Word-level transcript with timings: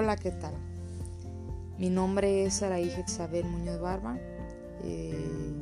Hola, 0.00 0.14
¿qué 0.14 0.30
tal? 0.30 0.54
Mi 1.76 1.90
nombre 1.90 2.44
es 2.44 2.54
Saraí 2.54 2.88
Saber 3.08 3.44
Muñoz 3.44 3.80
Barba. 3.80 4.16
Eh, 4.84 5.52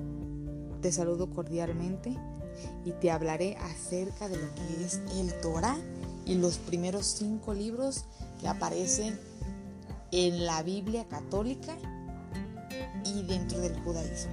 te 0.82 0.93
saludo 0.93 1.30
cordialmente 1.30 2.14
y 2.84 2.93
te 2.93 3.11
hablaré 3.11 3.57
acerca 3.57 4.29
de 4.29 4.36
lo 4.36 4.54
que 4.54 4.84
es 4.84 5.00
el 5.16 5.32
Torah 5.41 5.79
y 6.27 6.34
los 6.34 6.59
primeros 6.59 7.07
cinco 7.07 7.54
libros 7.54 8.04
que 8.38 8.46
aparecen 8.46 9.18
en 10.12 10.45
la 10.45 10.62
Biblia 10.62 11.09
católica 11.09 11.75
y 13.07 13.23
dentro 13.23 13.59
del 13.61 13.75
judaísmo. 13.80 14.32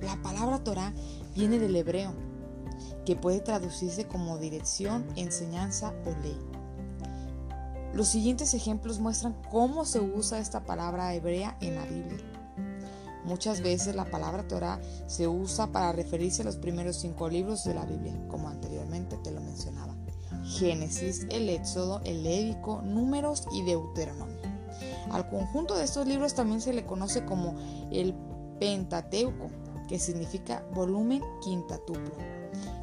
La 0.00 0.20
palabra 0.20 0.64
Torah 0.64 0.92
viene 1.36 1.60
del 1.60 1.76
hebreo, 1.76 2.12
que 3.06 3.14
puede 3.14 3.38
traducirse 3.38 4.08
como 4.08 4.38
dirección, 4.38 5.06
enseñanza 5.14 5.94
o 6.06 6.10
ley. 6.24 6.57
Los 7.94 8.08
siguientes 8.08 8.54
ejemplos 8.54 9.00
muestran 9.00 9.34
cómo 9.50 9.84
se 9.84 10.00
usa 10.00 10.38
esta 10.38 10.64
palabra 10.64 11.14
hebrea 11.14 11.56
en 11.60 11.74
la 11.74 11.84
Biblia. 11.84 12.18
Muchas 13.24 13.60
veces 13.60 13.94
la 13.94 14.04
palabra 14.10 14.46
Torah 14.46 14.80
se 15.06 15.28
usa 15.28 15.66
para 15.66 15.92
referirse 15.92 16.42
a 16.42 16.44
los 16.44 16.56
primeros 16.56 16.96
cinco 16.96 17.28
libros 17.28 17.64
de 17.64 17.74
la 17.74 17.84
Biblia, 17.84 18.14
como 18.28 18.48
anteriormente 18.48 19.16
te 19.18 19.30
lo 19.30 19.40
mencionaba. 19.40 19.94
Génesis, 20.44 21.26
el 21.30 21.48
Éxodo, 21.48 22.00
el 22.04 22.22
Lévico, 22.22 22.80
Números 22.82 23.46
y 23.52 23.62
Deuteronomio. 23.62 24.36
Al 25.10 25.28
conjunto 25.28 25.76
de 25.76 25.84
estos 25.84 26.06
libros 26.06 26.34
también 26.34 26.60
se 26.60 26.72
le 26.72 26.86
conoce 26.86 27.24
como 27.24 27.54
el 27.90 28.14
Pentateuco, 28.58 29.50
que 29.88 29.98
significa 29.98 30.64
volumen 30.74 31.22
quintatuplo. 31.42 32.12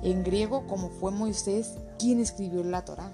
En 0.04 0.24
griego, 0.24 0.66
como 0.68 0.90
fue 0.90 1.12
Moisés 1.12 1.76
quien 1.98 2.20
escribió 2.20 2.64
la 2.64 2.86
Torah. 2.86 3.12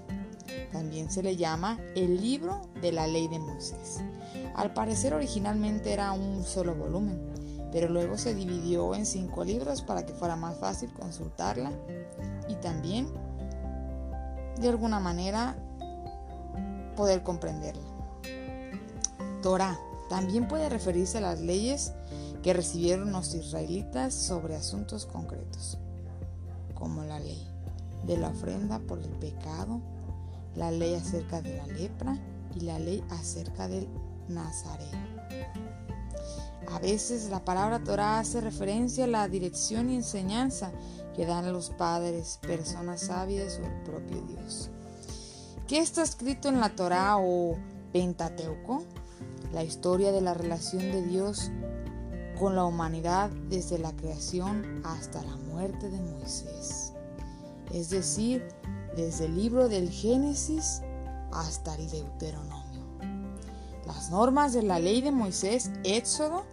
También 0.72 1.10
se 1.10 1.22
le 1.22 1.36
llama 1.36 1.78
el 1.94 2.20
libro 2.20 2.62
de 2.80 2.92
la 2.92 3.06
ley 3.06 3.28
de 3.28 3.38
Moisés. 3.38 4.00
Al 4.54 4.72
parecer 4.72 5.14
originalmente 5.14 5.92
era 5.92 6.12
un 6.12 6.42
solo 6.44 6.74
volumen, 6.74 7.20
pero 7.70 7.88
luego 7.88 8.18
se 8.18 8.34
dividió 8.34 8.94
en 8.94 9.06
cinco 9.06 9.44
libros 9.44 9.82
para 9.82 10.04
que 10.06 10.12
fuera 10.14 10.36
más 10.36 10.56
fácil 10.58 10.92
consultarla 10.92 11.72
y 12.48 12.54
también 12.56 13.06
de 14.60 14.68
alguna 14.68 15.00
manera 15.00 15.56
poder 16.96 17.22
comprenderla. 17.22 17.82
Torah 19.42 19.78
también 20.08 20.46
puede 20.46 20.68
referirse 20.68 21.18
a 21.18 21.22
las 21.22 21.40
leyes 21.40 21.92
que 22.42 22.52
recibieron 22.52 23.12
los 23.12 23.34
israelitas 23.34 24.14
sobre 24.14 24.56
asuntos 24.56 25.06
concretos, 25.06 25.78
como 26.74 27.02
la 27.04 27.18
ley 27.18 27.48
de 28.06 28.16
la 28.18 28.28
ofrenda 28.28 28.78
por 28.80 28.98
el 28.98 29.10
pecado, 29.10 29.80
la 30.56 30.70
ley 30.70 30.94
acerca 30.94 31.40
de 31.40 31.56
la 31.56 31.66
lepra 31.66 32.18
y 32.54 32.60
la 32.60 32.78
ley 32.78 33.02
acerca 33.10 33.68
del 33.68 33.88
nazareo. 34.28 35.12
A 36.70 36.78
veces 36.78 37.28
la 37.30 37.44
palabra 37.44 37.82
Torah 37.82 38.18
hace 38.18 38.40
referencia 38.40 39.04
a 39.04 39.08
la 39.08 39.28
dirección 39.28 39.90
y 39.90 39.96
enseñanza 39.96 40.72
que 41.14 41.26
dan 41.26 41.52
los 41.52 41.70
padres, 41.70 42.38
personas 42.40 43.02
sabias 43.02 43.60
o 43.62 43.66
el 43.66 43.82
propio 43.82 44.22
Dios. 44.22 44.70
¿Qué 45.66 45.78
está 45.78 46.02
escrito 46.02 46.48
en 46.48 46.60
la 46.60 46.74
Torah 46.74 47.16
o 47.18 47.56
Pentateuco? 47.92 48.84
La 49.52 49.62
historia 49.64 50.12
de 50.12 50.20
la 50.20 50.34
relación 50.34 50.82
de 50.92 51.02
Dios 51.02 51.50
con 52.38 52.56
la 52.56 52.64
humanidad 52.64 53.30
desde 53.48 53.78
la 53.78 53.92
creación 53.92 54.82
hasta 54.84 55.22
la 55.22 55.36
muerte 55.36 55.90
de 55.90 56.00
Moisés. 56.00 56.91
Es 57.72 57.90
decir, 57.90 58.46
desde 58.96 59.24
el 59.26 59.36
libro 59.36 59.68
del 59.68 59.90
Génesis 59.90 60.82
hasta 61.32 61.74
el 61.76 61.90
Deuteronomio. 61.90 62.82
Las 63.86 64.10
normas 64.10 64.52
de 64.52 64.62
la 64.62 64.78
ley 64.78 65.00
de 65.00 65.10
Moisés, 65.10 65.70
Éxodo, 65.82 66.44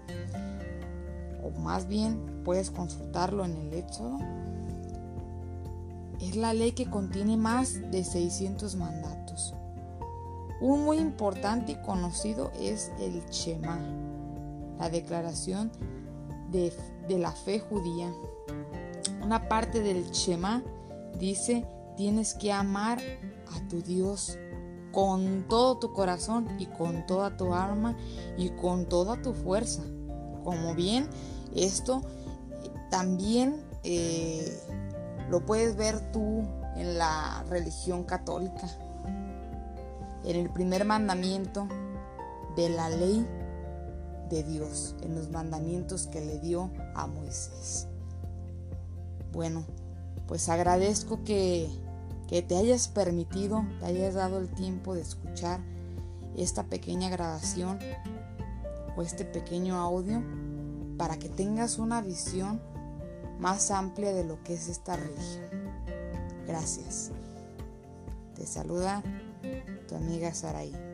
o 1.44 1.60
más 1.60 1.88
bien 1.88 2.42
puedes 2.44 2.72
consultarlo 2.72 3.46
en 3.46 3.56
el 3.58 3.74
Éxodo, 3.74 4.18
es 6.22 6.36
la 6.36 6.54
ley 6.54 6.72
que 6.72 6.90
contiene 6.90 7.38
más 7.38 7.92
de 7.92 8.04
600 8.04 8.76
mandatos. 8.76 9.54
Un 10.62 10.84
muy 10.84 10.98
importante 10.98 11.74
y 11.74 11.82
conocido 11.82 12.52
es 12.60 12.92
el 13.00 13.24
Shema, 13.30 13.80
la 14.78 14.90
declaración 14.90 15.72
de, 16.52 16.74
de 17.08 17.20
la 17.20 17.32
fe 17.32 17.60
judía. 17.60 18.12
Una 19.24 19.48
parte 19.48 19.82
del 19.82 20.12
Shema 20.12 20.64
dice 21.18 21.66
tienes 21.98 22.34
que 22.34 22.52
amar 22.52 23.00
a 23.54 23.68
tu 23.68 23.82
Dios 23.82 24.38
con 24.92 25.46
todo 25.48 25.78
tu 25.78 25.94
corazón 25.94 26.48
y 26.60 26.66
con 26.66 27.06
toda 27.06 27.38
tu 27.38 27.54
alma 27.54 27.96
y 28.38 28.50
con 28.50 28.88
toda 28.88 29.22
tu 29.22 29.34
fuerza. 29.34 29.84
Como 30.44 30.74
bien, 30.74 31.08
esto 31.56 32.02
también 32.90 33.62
eh, 33.84 34.60
lo 35.30 35.46
puedes 35.46 35.76
ver 35.76 36.12
tú 36.12 36.44
en 36.76 36.98
la 36.98 37.44
religión 37.50 38.04
católica. 38.04 38.68
En 40.24 40.36
el 40.36 40.50
primer 40.50 40.86
mandamiento 40.86 41.68
de 42.56 42.70
la 42.70 42.90
ley 42.90 43.26
de 44.30 44.44
Dios, 44.44 44.96
en 45.02 45.16
los 45.16 45.30
mandamientos 45.30 46.08
que 46.08 46.22
le 46.22 46.40
dio 46.40 46.70
a 46.96 47.08
Moisés. 47.08 47.88
Bueno, 49.32 49.66
pues 50.30 50.48
agradezco 50.48 51.26
que 51.26 51.70
que 52.30 52.44
te 52.44 52.56
hayas 52.56 52.88
permitido, 52.88 53.66
te 53.80 53.88
hayas 53.88 54.14
dado 54.14 54.38
el 54.38 54.50
tiempo 54.50 54.94
de 54.94 55.02
escuchar 55.02 55.62
esta 56.38 56.64
pequeña 56.64 57.10
grabación 57.10 57.80
o 58.96 59.02
este 59.02 59.26
pequeño 59.26 59.80
audio 59.80 60.22
para 60.96 61.18
que 61.18 61.28
tengas 61.28 61.80
una 61.80 62.02
visión 62.02 62.62
más 63.40 63.72
amplia 63.72 64.14
de 64.14 64.26
lo 64.26 64.44
que 64.44 64.54
es 64.54 64.70
esta 64.70 64.96
religión. 64.96 65.50
Gracias. 66.46 67.10
Te 68.36 68.46
saluda 68.46 69.02
tu 69.88 69.96
amiga 69.96 70.32
Saraí. 70.36 70.89